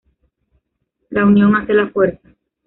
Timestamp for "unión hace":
1.27-1.75